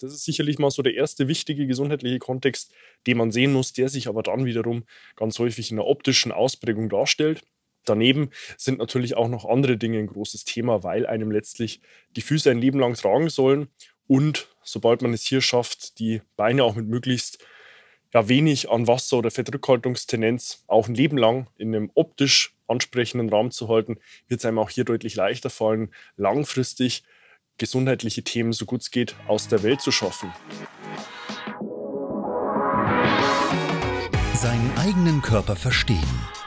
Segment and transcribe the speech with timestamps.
[0.00, 2.72] Das ist sicherlich mal so der erste wichtige gesundheitliche Kontext,
[3.06, 4.84] den man sehen muss, der sich aber dann wiederum
[5.16, 7.42] ganz häufig in der optischen Ausprägung darstellt.
[7.84, 11.80] Daneben sind natürlich auch noch andere Dinge ein großes Thema, weil einem letztlich
[12.16, 13.68] die Füße ein Leben lang tragen sollen
[14.06, 17.38] und sobald man es hier schafft, die Beine auch mit möglichst
[18.12, 23.50] ja, wenig an Wasser- oder Fettrückhaltungstendenz auch ein Leben lang in einem optisch ansprechenden Rahmen
[23.50, 27.04] zu halten, wird es einem auch hier deutlich leichter fallen, langfristig
[27.58, 30.32] gesundheitliche Themen, so gut es geht, aus der Welt zu schaffen.
[34.34, 35.98] Seinen eigenen Körper verstehen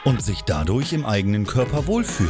[0.06, 2.30] und sich dadurch im eigenen Körper wohlfühlen.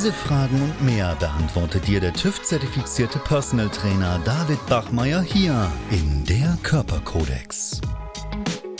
[0.09, 7.81] Fragen und mehr beantwortet dir der TÜV-zertifizierte Personal Trainer David Bachmeier hier in der Körperkodex.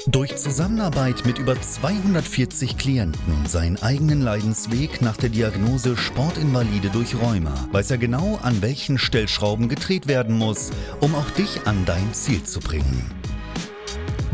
[0.07, 7.13] Durch Zusammenarbeit mit über 240 Klienten und seinen eigenen Leidensweg nach der Diagnose Sportinvalide durch
[7.13, 12.15] Rheuma weiß er genau, an welchen Stellschrauben gedreht werden muss, um auch dich an dein
[12.15, 13.20] Ziel zu bringen.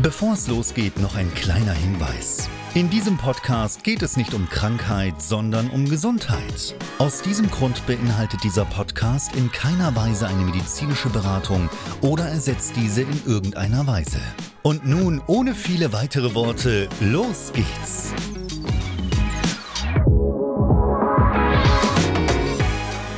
[0.08, 2.48] Bevor es losgeht, noch ein kleiner Hinweis.
[2.72, 6.74] In diesem Podcast geht es nicht um Krankheit, sondern um Gesundheit.
[6.96, 11.68] Aus diesem Grund beinhaltet dieser Podcast in keiner Weise eine medizinische Beratung
[12.00, 14.18] oder ersetzt diese in irgendeiner Weise.
[14.62, 18.14] Und nun, ohne viele weitere Worte, los geht's!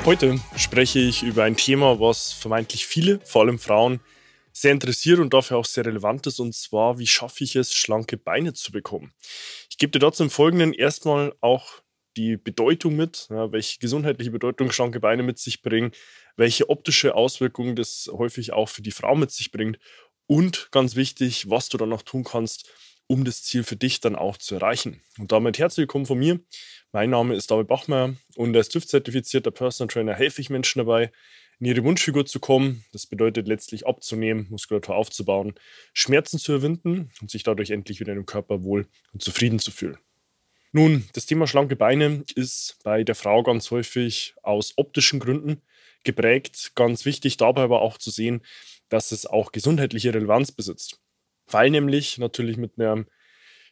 [0.05, 4.01] Heute spreche ich über ein Thema, was vermeintlich viele, vor allem Frauen,
[4.61, 8.17] sehr interessiert und dafür auch sehr relevant ist, und zwar, wie schaffe ich es, schlanke
[8.17, 9.13] Beine zu bekommen.
[9.71, 11.83] Ich gebe dir dazu im Folgenden erstmal auch
[12.17, 15.93] die Bedeutung mit, ja, welche gesundheitliche Bedeutung schlanke Beine mit sich bringen,
[16.37, 19.79] welche optische Auswirkungen das häufig auch für die Frau mit sich bringt
[20.27, 22.71] und ganz wichtig, was du dann noch tun kannst,
[23.07, 25.01] um das Ziel für dich dann auch zu erreichen.
[25.19, 26.39] Und damit herzlich willkommen von mir.
[26.93, 31.11] Mein Name ist David Bachmeier und als TÜV-zertifizierter Personal Trainer helfe ich Menschen dabei,
[31.61, 32.85] in ihre Wunschfigur zu kommen.
[32.93, 35.55] Das bedeutet letztlich abzunehmen, Muskulatur aufzubauen,
[35.93, 39.99] Schmerzen zu überwinden und sich dadurch endlich wieder im Körper wohl und zufrieden zu fühlen.
[40.73, 45.61] Nun, das Thema schlanke Beine ist bei der Frau ganz häufig aus optischen Gründen
[46.05, 46.73] geprägt.
[46.77, 48.43] Ganz wichtig dabei aber auch zu sehen,
[48.89, 51.01] dass es auch gesundheitliche Relevanz besitzt.
[51.47, 53.07] Weil nämlich natürlich mit einem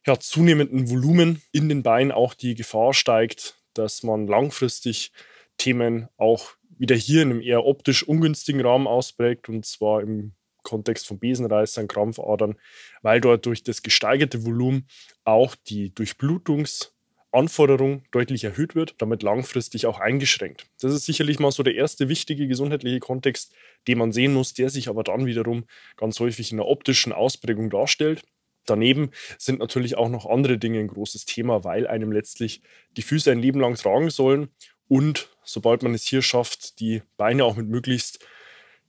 [0.07, 5.13] ja, zunehmenden Volumen in den Beinen auch die Gefahr steigt, dass man langfristig
[5.57, 11.07] Themen auch wieder hier in einem eher optisch ungünstigen Rahmen ausprägt, und zwar im Kontext
[11.07, 12.57] von Besenreißern, Krampfadern,
[13.03, 14.87] weil dort durch das gesteigerte Volumen
[15.25, 20.67] auch die Durchblutungsanforderung deutlich erhöht wird, damit langfristig auch eingeschränkt.
[20.81, 23.55] Das ist sicherlich mal so der erste wichtige gesundheitliche Kontext,
[23.87, 25.65] den man sehen muss, der sich aber dann wiederum
[25.97, 28.23] ganz häufig in der optischen Ausprägung darstellt.
[28.67, 32.61] Daneben sind natürlich auch noch andere Dinge ein großes Thema, weil einem letztlich
[32.99, 34.49] die Füße ein Leben lang tragen sollen
[34.89, 38.25] und sobald man es hier schafft, die Beine auch mit möglichst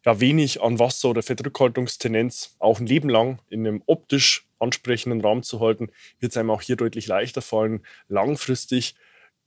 [0.06, 5.44] ja, wenig an Wasser- oder Fettrückhaltungstendenz auch ein Leben lang in einem optisch ansprechenden Rahmen
[5.44, 5.90] zu halten,
[6.20, 8.96] wird es einem auch hier deutlich leichter fallen, langfristig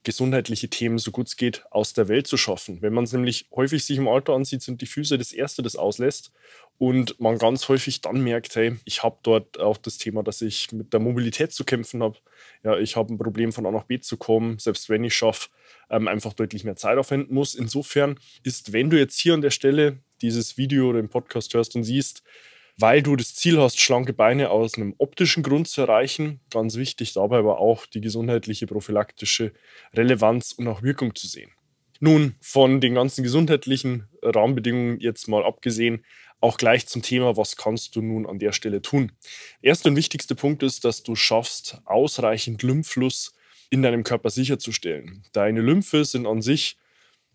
[0.03, 2.81] gesundheitliche Themen, so gut es geht, aus der Welt zu schaffen.
[2.81, 5.75] Wenn man es nämlich häufig sich im Alter ansieht, sind die Füße das Erste, das
[5.75, 6.31] auslässt.
[6.77, 10.71] Und man ganz häufig dann merkt, hey, ich habe dort auch das Thema, dass ich
[10.71, 12.17] mit der Mobilität zu kämpfen habe.
[12.63, 15.49] Ja, ich habe ein Problem von A nach B zu kommen, selbst wenn ich schaffe,
[15.89, 17.55] ähm, einfach deutlich mehr Zeit aufwenden muss.
[17.55, 21.75] Insofern ist, wenn du jetzt hier an der Stelle dieses Video oder den Podcast hörst
[21.75, 22.23] und siehst,
[22.77, 26.39] weil du das Ziel hast, schlanke Beine aus einem optischen Grund zu erreichen.
[26.49, 29.53] Ganz wichtig dabei aber auch die gesundheitliche prophylaktische
[29.93, 31.51] Relevanz und auch Wirkung zu sehen.
[31.99, 36.03] Nun, von den ganzen gesundheitlichen Rahmenbedingungen jetzt mal abgesehen,
[36.41, 39.13] auch gleich zum Thema, was kannst du nun an der Stelle tun?
[39.61, 43.33] Erster und wichtigster Punkt ist, dass du schaffst, ausreichend Lymphfluss
[43.69, 45.23] in deinem Körper sicherzustellen.
[45.31, 46.77] Deine Lymphe sind an sich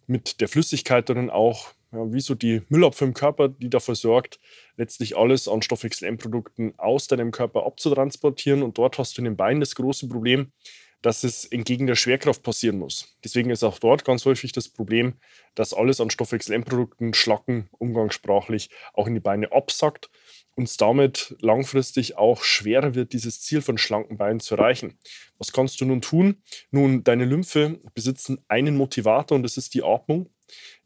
[0.06, 4.38] mit der Flüssigkeit dann auch ja, wie so die Müllabfuhr im Körper, die dafür sorgt,
[4.76, 8.62] letztlich alles an Stoffwechsel-Endprodukten aus deinem Körper abzutransportieren.
[8.62, 10.52] Und dort hast du in den Beinen das große Problem,
[11.00, 13.16] dass es entgegen der Schwerkraft passieren muss.
[13.24, 15.14] Deswegen ist auch dort ganz häufig das Problem,
[15.54, 20.10] dass alles an Stoffwechsel-Endprodukten, Schlacken, umgangssprachlich, auch in die Beine absackt
[20.56, 24.98] und es damit langfristig auch schwerer wird, dieses Ziel von schlanken Beinen zu erreichen.
[25.38, 26.42] Was kannst du nun tun?
[26.72, 30.28] Nun, deine Lymphe besitzen einen Motivator und das ist die Atmung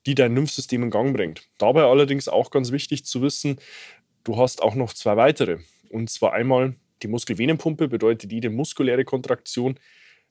[0.07, 1.49] die dein Lymphsystem in Gang bringt.
[1.59, 3.57] Dabei allerdings auch ganz wichtig zu wissen,
[4.25, 5.59] du hast auch noch zwei weitere.
[5.91, 9.79] Und zwar einmal die Muskelvenenpumpe, bedeutet jede muskuläre Kontraktion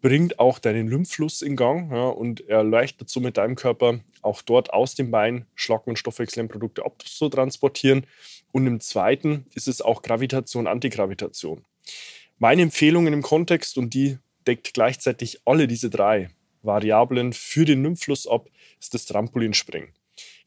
[0.02, 4.96] bringt auch deinen Lymphfluss in Gang ja, und erleichtert somit deinem Körper auch dort aus
[4.96, 8.08] dem Bein Schlag- und Stoffwechselprodukte abzutransportieren.
[8.52, 11.64] Und im zweiten ist es auch Gravitation, Antigravitation.
[12.40, 16.30] Meine Empfehlungen im Kontext, und die deckt gleichzeitig alle diese drei
[16.64, 18.50] Variablen für den Lymphfluss ab,
[18.80, 19.90] ist das Trampolinspringen.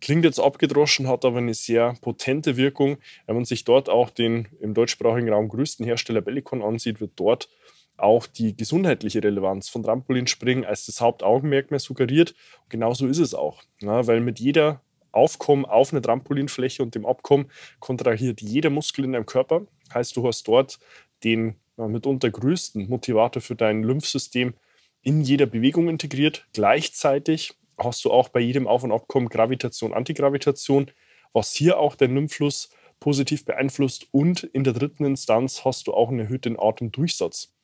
[0.01, 2.99] Klingt jetzt abgedroschen, hat aber eine sehr potente Wirkung.
[3.27, 7.49] Wenn man sich dort auch den im deutschsprachigen Raum größten Hersteller Bellicon ansieht, wird dort
[7.97, 12.35] auch die gesundheitliche Relevanz von Trampolinspringen als das Hauptaugenmerk mehr suggeriert.
[12.65, 13.63] Und genauso ist es auch.
[13.81, 14.83] Ja, weil mit jeder
[15.13, 19.67] Aufkommen auf eine Trampolinfläche und dem Abkommen kontrahiert jeder Muskel in deinem Körper.
[19.93, 20.81] Heißt, du hast dort
[21.23, 24.55] den mitunter größten Motivator für dein Lymphsystem
[25.05, 26.47] in jeder Bewegung integriert.
[26.53, 30.91] Gleichzeitig hast du auch bei jedem Auf- und Abkommen Gravitation, Antigravitation,
[31.33, 34.09] was hier auch den Lymphfluss positiv beeinflusst.
[34.11, 37.55] Und in der dritten Instanz hast du auch einen erhöhten Atemdurchsatz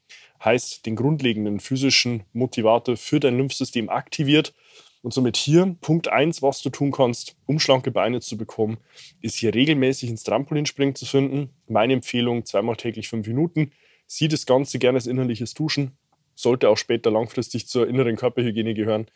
[0.44, 4.54] heißt den grundlegenden physischen Motivator für dein Lymphsystem aktiviert.
[5.02, 8.78] Und somit hier Punkt 1, was du tun kannst, um schlanke Beine zu bekommen,
[9.22, 11.50] ist hier regelmäßig ins Trampolinspringen zu finden.
[11.68, 13.72] Meine Empfehlung, zweimal täglich fünf Minuten.
[14.06, 15.92] Sieh das Ganze gerne als innerliches Duschen.
[16.42, 19.06] Sollte auch später langfristig zur inneren Körperhygiene gehören.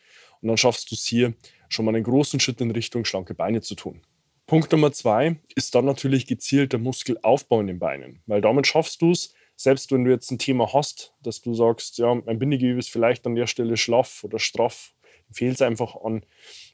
[0.41, 1.33] Und dann schaffst du es hier
[1.69, 4.01] schon mal einen großen Schritt in Richtung schlanke Beine zu tun.
[4.47, 9.11] Punkt Nummer zwei ist dann natürlich gezielter Muskelaufbau in den Beinen, weil damit schaffst du
[9.11, 12.91] es, selbst wenn du jetzt ein Thema hast, dass du sagst, ja, mein Bindegewebe ist
[12.91, 14.93] vielleicht an der Stelle schlaff oder straff,
[15.31, 16.23] fehlt es einfach an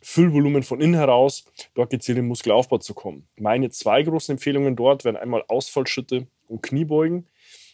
[0.01, 3.27] Füllvolumen von innen heraus, dort gezielt den Muskelaufbau zu kommen.
[3.37, 7.27] Meine zwei großen Empfehlungen dort wären einmal Ausfallschritte und Kniebeugen,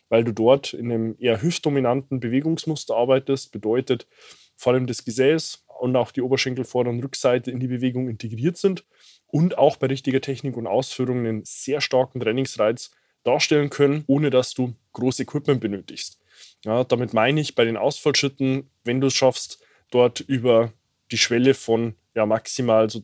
[0.09, 4.07] weil du dort in einem eher hüftdominanten Bewegungsmuster arbeitest, bedeutet
[4.55, 8.57] vor allem das Gesäß und auch die Oberschenkel Vorder- und Rückseite in die Bewegung integriert
[8.57, 8.85] sind
[9.27, 12.91] und auch bei richtiger Technik und Ausführung einen sehr starken Trainingsreiz
[13.23, 16.19] darstellen können, ohne dass du großes Equipment benötigst.
[16.65, 19.61] Ja, damit meine ich bei den Ausfallschritten, wenn du es schaffst,
[19.91, 20.73] dort über
[21.11, 23.03] die Schwelle von ja, maximal so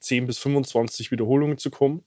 [0.00, 2.04] 10 bis 25 Wiederholungen zu kommen.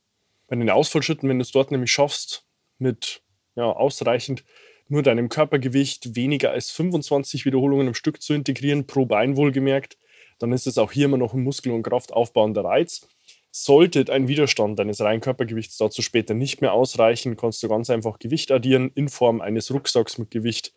[0.47, 2.45] Bei den Ausfallschritten, wenn du es dort nämlich schaffst,
[2.77, 3.21] mit
[3.61, 4.43] ja, ausreichend
[4.87, 9.97] nur deinem Körpergewicht weniger als 25 Wiederholungen im Stück zu integrieren, pro Bein wohlgemerkt,
[10.39, 13.07] dann ist es auch hier immer noch ein Muskel- und Kraftaufbauender Reiz.
[13.51, 18.17] Sollte ein Widerstand deines reinen Körpergewichts dazu später nicht mehr ausreichen, kannst du ganz einfach
[18.17, 20.73] Gewicht addieren in Form eines Rucksacks mit Gewicht,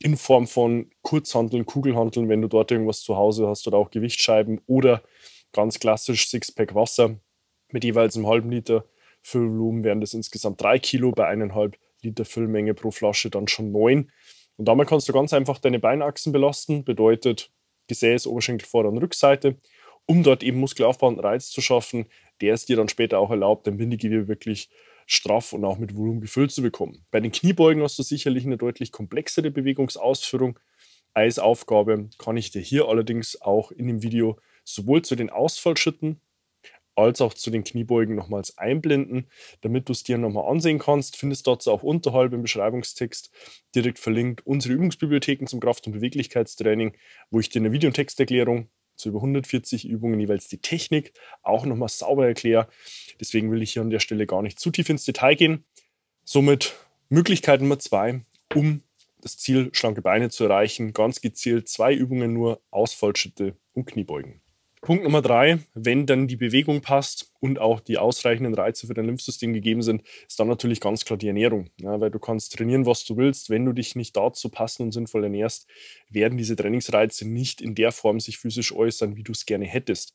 [0.00, 4.60] in Form von Kurzhanteln, Kugelhanteln, wenn du dort irgendwas zu Hause hast oder auch Gewichtsscheiben
[4.66, 5.02] oder
[5.52, 7.18] ganz klassisch Sixpack Wasser
[7.72, 8.84] mit jeweils einem halben Liter
[9.22, 14.10] Füllvolumen wären das insgesamt drei Kilo, bei eineinhalb Liter Füllmenge pro Flasche dann schon neun.
[14.56, 17.50] Und damit kannst du ganz einfach deine Beinachsen belasten, bedeutet
[17.88, 19.56] Gesäß, Oberschenkel, Vorder- und Rückseite
[20.06, 22.06] um dort eben Muskelaufbau und Reiz zu schaffen,
[22.40, 24.70] der es dir dann später auch erlaubt, dein Bindegewebe wirklich
[25.06, 27.04] straff und auch mit Volumen gefüllt zu bekommen.
[27.10, 30.58] Bei den Kniebeugen hast du sicherlich eine deutlich komplexere Bewegungsausführung
[31.12, 32.08] als Aufgabe.
[32.18, 36.20] Kann ich dir hier allerdings auch in dem Video sowohl zu den Ausfallschritten
[36.96, 39.26] als auch zu den Kniebeugen nochmals einblenden,
[39.60, 41.16] damit du es dir nochmal ansehen kannst.
[41.16, 43.30] Findest dazu auch unterhalb im Beschreibungstext
[43.74, 46.96] direkt verlinkt unsere Übungsbibliotheken zum Kraft- und Beweglichkeitstraining,
[47.30, 51.12] wo ich dir eine Videotexterklärung zu über 140 Übungen jeweils die Technik
[51.42, 52.68] auch nochmal sauber erkläre.
[53.20, 55.64] Deswegen will ich hier an der Stelle gar nicht zu tief ins Detail gehen.
[56.24, 56.74] Somit
[57.08, 58.82] Möglichkeit Nummer zwei, um
[59.20, 64.40] das Ziel schlanke Beine zu erreichen, ganz gezielt zwei Übungen nur, Ausfallschritte und Kniebeugen.
[64.82, 69.06] Punkt Nummer drei, wenn dann die Bewegung passt und auch die ausreichenden Reize für dein
[69.06, 71.70] Lymphsystem gegeben sind, ist dann natürlich ganz klar die Ernährung.
[71.80, 73.50] Ja, weil du kannst trainieren, was du willst.
[73.50, 75.66] Wenn du dich nicht dazu passend und sinnvoll ernährst,
[76.10, 80.14] werden diese Trainingsreize nicht in der Form sich physisch äußern, wie du es gerne hättest.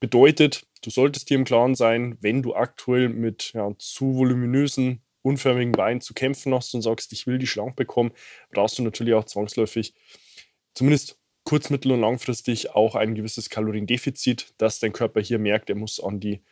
[0.00, 5.72] Bedeutet, du solltest dir im Klaren sein, wenn du aktuell mit ja, zu voluminösen unförmigen
[5.72, 8.12] Beinen zu kämpfen hast und sagst, ich will die schlank bekommen,
[8.52, 9.94] brauchst du natürlich auch zwangsläufig
[10.74, 15.76] zumindest kurz-, mittel- und langfristig auch ein gewisses Kaloriendefizit, dass dein Körper hier merkt, er
[15.76, 16.42] muss an die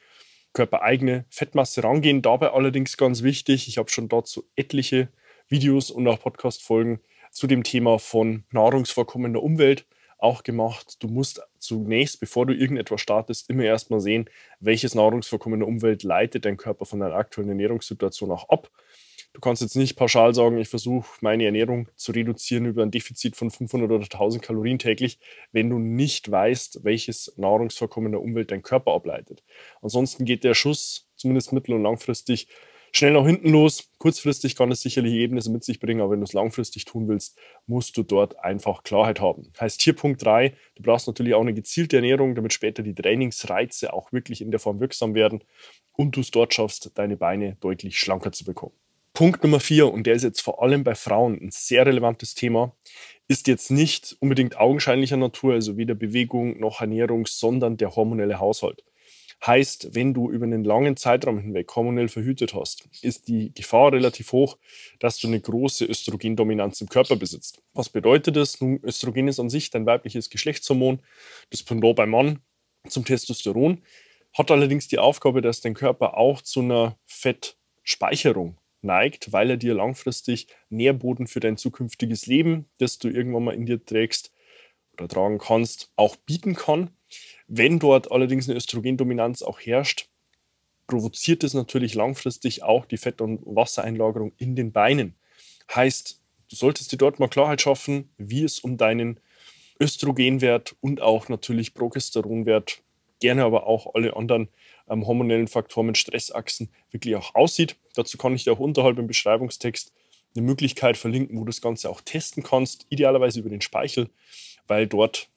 [0.52, 2.22] körpereigene Fettmasse rangehen.
[2.22, 5.08] Dabei allerdings ganz wichtig, ich habe schon dazu etliche
[5.48, 9.86] Videos und auch Podcast-Folgen zu dem Thema von Nahrungsvorkommen in der Umwelt
[10.18, 11.02] auch gemacht.
[11.02, 14.30] Du musst zunächst, bevor du irgendetwas startest, immer erstmal sehen,
[14.60, 18.70] welches Nahrungsvorkommen in der Umwelt leitet dein Körper von deiner aktuellen Ernährungssituation auch ab.
[19.34, 23.34] Du kannst jetzt nicht pauschal sagen, ich versuche meine Ernährung zu reduzieren über ein Defizit
[23.34, 25.18] von 500 oder 1000 Kalorien täglich,
[25.52, 29.42] wenn du nicht weißt, welches Nahrungsvorkommen der Umwelt dein Körper ableitet.
[29.80, 32.48] Ansonsten geht der Schuss, zumindest mittel- und langfristig,
[32.92, 33.88] schnell nach hinten los.
[33.96, 37.38] Kurzfristig kann es sicherlich Ergebnisse mit sich bringen, aber wenn du es langfristig tun willst,
[37.66, 39.50] musst du dort einfach Klarheit haben.
[39.58, 43.94] Heißt hier Punkt 3, du brauchst natürlich auch eine gezielte Ernährung, damit später die Trainingsreize
[43.94, 45.42] auch wirklich in der Form wirksam werden
[45.92, 48.81] und du es dort schaffst, deine Beine deutlich schlanker zu bekommen.
[49.14, 52.74] Punkt Nummer 4, und der ist jetzt vor allem bei Frauen ein sehr relevantes Thema,
[53.28, 58.82] ist jetzt nicht unbedingt augenscheinlicher Natur, also weder Bewegung noch Ernährung, sondern der hormonelle Haushalt.
[59.46, 64.32] Heißt, wenn du über einen langen Zeitraum hinweg hormonell verhütet hast, ist die Gefahr relativ
[64.32, 64.56] hoch,
[64.98, 67.60] dass du eine große Östrogendominanz im Körper besitzt.
[67.74, 68.60] Was bedeutet das?
[68.60, 71.00] Nun, Östrogen ist an sich dein weibliches Geschlechtshormon,
[71.50, 72.38] das Pendant beim Mann
[72.88, 73.82] zum Testosteron,
[74.32, 79.74] hat allerdings die Aufgabe, dass dein Körper auch zu einer Fettspeicherung neigt, weil er dir
[79.74, 84.32] langfristig Nährboden für dein zukünftiges Leben, das du irgendwann mal in dir trägst
[84.94, 86.90] oder tragen kannst, auch bieten kann.
[87.46, 90.08] Wenn dort allerdings eine Östrogendominanz auch herrscht,
[90.86, 95.14] provoziert es natürlich langfristig auch die Fett- und Wassereinlagerung in den Beinen.
[95.74, 96.20] Heißt,
[96.50, 99.20] du solltest dir dort mal Klarheit schaffen, wie es um deinen
[99.80, 102.82] Östrogenwert und auch natürlich Progesteronwert,
[103.22, 104.48] gerne aber auch alle anderen
[104.90, 107.76] ähm, hormonellen Faktoren mit Stressachsen wirklich auch aussieht.
[107.94, 109.92] Dazu kann ich dir auch unterhalb im Beschreibungstext
[110.34, 114.10] eine Möglichkeit verlinken, wo du das Ganze auch testen kannst, idealerweise über den Speichel,
[114.66, 115.28] weil dort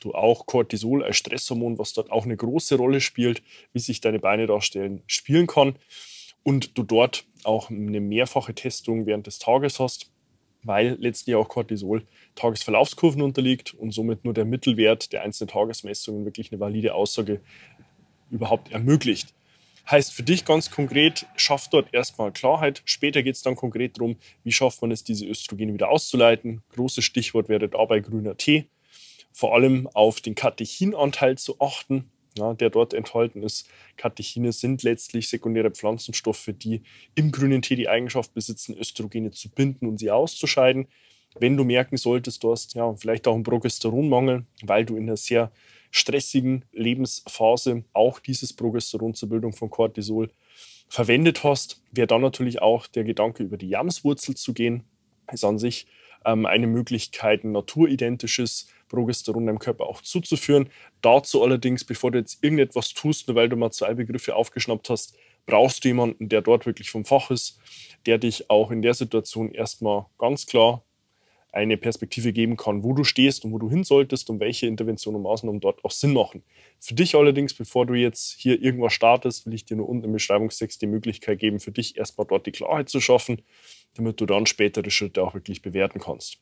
[0.00, 3.42] du auch Cortisol als Stresshormon, was dort auch eine große Rolle spielt,
[3.72, 5.76] wie sich deine Beine darstellen, spielen kann.
[6.42, 10.10] Und du dort auch eine mehrfache Testung während des Tages hast,
[10.62, 16.52] weil letztlich auch Cortisol Tagesverlaufskurven unterliegt und somit nur der Mittelwert der einzelnen Tagesmessungen wirklich
[16.52, 17.40] eine valide Aussage
[18.30, 19.34] überhaupt ermöglicht.
[19.90, 22.82] Heißt für dich ganz konkret, schaff dort erstmal Klarheit.
[22.84, 26.62] Später geht es dann konkret darum, wie schafft man es, diese Östrogene wieder auszuleiten.
[26.74, 28.68] Großes Stichwort wäre dabei grüner Tee
[29.38, 33.68] vor allem auf den Katechinanteil zu achten, ja, der dort enthalten ist.
[33.96, 36.82] Katechine sind letztlich sekundäre Pflanzenstoffe, die
[37.14, 40.88] im grünen Tee die Eigenschaft besitzen, Östrogene zu binden und sie auszuscheiden.
[41.38, 45.16] Wenn du merken solltest, du hast ja, vielleicht auch einen Progesteronmangel, weil du in einer
[45.16, 45.52] sehr
[45.90, 50.30] stressigen Lebensphase auch dieses Progesteron zur Bildung von Cortisol
[50.88, 54.84] verwendet hast, wäre dann natürlich auch der Gedanke, über die Jamswurzel zu gehen.
[55.30, 55.86] Ist an sich
[56.24, 60.68] ähm, eine Möglichkeit, ein naturidentisches Progesteron deinem Körper auch zuzuführen.
[61.02, 65.16] Dazu allerdings, bevor du jetzt irgendetwas tust, nur weil du mal zwei Begriffe aufgeschnappt hast,
[65.46, 67.58] brauchst du jemanden, der dort wirklich vom Fach ist,
[68.06, 70.84] der dich auch in der Situation erstmal ganz klar
[71.50, 75.16] eine Perspektive geben kann, wo du stehst und wo du hin solltest und welche Interventionen
[75.16, 76.42] und Maßnahmen dort auch Sinn machen.
[76.78, 80.12] Für dich allerdings, bevor du jetzt hier irgendwas startest, will ich dir nur unten im
[80.12, 83.42] Beschreibungstext die Möglichkeit geben, für dich erstmal dort die Klarheit zu schaffen,
[83.94, 86.38] damit du dann spätere Schritte auch wirklich bewerten kannst.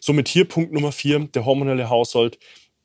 [0.00, 2.38] Somit hier Punkt Nummer vier, der hormonelle Haushalt,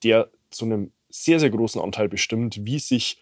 [0.03, 3.17] der zu einem sehr, sehr großen Anteil bestimmt, wie sich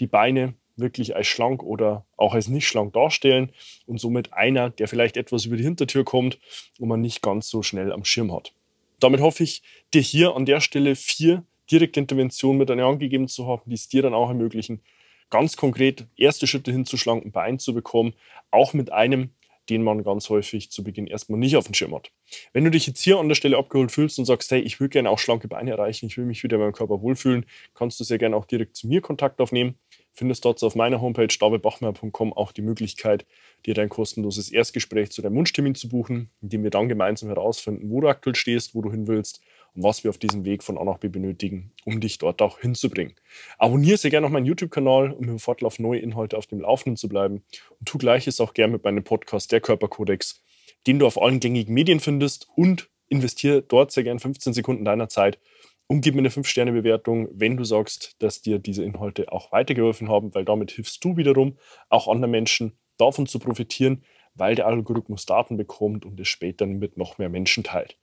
[0.00, 3.52] die Beine wirklich als schlank oder auch als nicht schlank darstellen
[3.86, 6.38] und somit einer, der vielleicht etwas über die Hintertür kommt
[6.78, 8.52] und man nicht ganz so schnell am Schirm hat.
[8.98, 13.00] Damit hoffe ich, dir hier an der Stelle vier direkte Interventionen mit an die Hand
[13.00, 14.82] gegeben zu haben, die es dir dann auch ermöglichen,
[15.30, 18.14] ganz konkret erste Schritte hin zu schlanken Beinen zu bekommen,
[18.50, 19.30] auch mit einem
[19.68, 22.10] den man ganz häufig zu Beginn erstmal nicht auf dem Schirm hat.
[22.52, 24.88] Wenn du dich jetzt hier an der Stelle abgeholt fühlst und sagst, hey, ich will
[24.88, 28.04] gerne auch schlanke Beine erreichen, ich will mich wieder in meinem Körper wohlfühlen, kannst du
[28.04, 29.78] sehr gerne auch direkt zu mir Kontakt aufnehmen.
[30.12, 33.26] Findest dort auf meiner Homepage davidbachmeier.com auch die Möglichkeit,
[33.66, 37.90] dir dein kostenloses Erstgespräch zu deinem Wunschtermin zu buchen, in dem wir dann gemeinsam herausfinden,
[37.90, 39.40] wo du aktuell stehst, wo du hin willst
[39.74, 42.60] und was wir auf diesem Weg von A nach B benötigen, um dich dort auch
[42.60, 43.14] hinzubringen.
[43.58, 47.08] Abonniere sehr gerne noch meinen YouTube-Kanal, um im Fortlauf neue Inhalte auf dem Laufenden zu
[47.08, 47.42] bleiben.
[47.78, 50.42] Und tu gleiches auch gerne mit meinem Podcast Der Körperkodex,
[50.86, 55.08] den du auf allen gängigen Medien findest und investiere dort sehr gerne 15 Sekunden deiner
[55.08, 55.38] Zeit
[55.86, 60.34] und gib mir eine 5-Sterne-Bewertung, wenn du sagst, dass dir diese Inhalte auch weitergeholfen haben,
[60.34, 61.58] weil damit hilfst du wiederum
[61.90, 64.04] auch anderen Menschen davon zu profitieren,
[64.34, 67.98] weil der Algorithmus Daten bekommt und es später mit noch mehr Menschen teilt.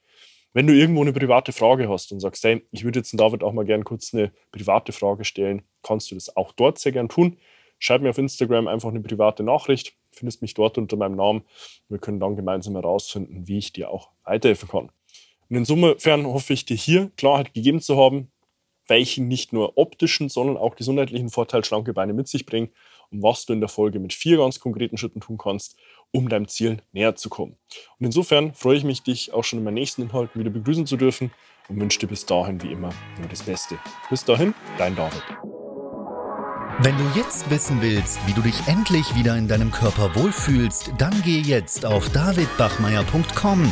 [0.53, 3.53] Wenn du irgendwo eine private Frage hast und sagst, hey, ich würde jetzt David auch
[3.53, 7.37] mal gerne kurz eine private Frage stellen, kannst du das auch dort sehr gern tun.
[7.79, 11.43] Schreib mir auf Instagram einfach eine private Nachricht, findest mich dort unter meinem Namen.
[11.87, 14.91] Wir können dann gemeinsam herausfinden, wie ich dir auch weiterhelfen kann.
[15.49, 18.31] Und insofern hoffe ich dir hier Klarheit gegeben zu haben,
[18.87, 22.71] welchen nicht nur optischen, sondern auch gesundheitlichen Vorteil schlanke Beine mit sich bringen
[23.11, 25.77] und was du in der Folge mit vier ganz konkreten Schritten tun kannst,
[26.11, 27.57] um deinem Ziel näher zu kommen.
[27.99, 30.97] Und insofern freue ich mich, dich auch schon in meinen nächsten Inhalten wieder begrüßen zu
[30.97, 31.31] dürfen
[31.69, 32.89] und wünsche dir bis dahin wie immer
[33.19, 33.77] nur das Beste.
[34.09, 35.23] Bis dahin, dein David.
[36.79, 41.13] Wenn du jetzt wissen willst, wie du dich endlich wieder in deinem Körper wohlfühlst, dann
[41.23, 43.71] geh jetzt auf davidbachmeier.com